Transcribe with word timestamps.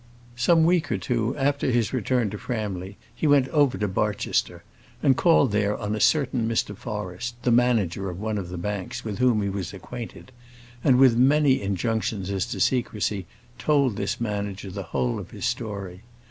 Some 0.35 0.63
week 0.65 0.91
or 0.91 0.97
two 0.97 1.37
after 1.37 1.69
his 1.69 1.93
return 1.93 2.31
to 2.31 2.39
Framley 2.39 2.97
he 3.13 3.27
went 3.27 3.47
over 3.49 3.77
to 3.77 3.87
Barchester, 3.87 4.63
and 5.03 5.15
called 5.15 5.51
there 5.51 5.77
on 5.77 5.93
a 5.95 5.99
certain 5.99 6.49
Mr. 6.49 6.75
Forrest, 6.75 7.35
the 7.43 7.51
manager 7.51 8.09
of 8.09 8.19
one 8.19 8.39
of 8.39 8.49
the 8.49 8.57
banks, 8.57 9.05
with 9.05 9.19
whom 9.19 9.43
he 9.43 9.49
was 9.49 9.75
acquainted; 9.75 10.31
and 10.83 10.97
with 10.97 11.15
many 11.17 11.61
injunctions 11.61 12.31
as 12.31 12.47
to 12.47 12.59
secrecy 12.59 13.27
told 13.59 13.95
this 13.95 14.19
manager 14.19 14.71
the 14.71 14.81
whole 14.89 15.19
of 15.19 15.29
his 15.29 15.45
story. 15.45 16.01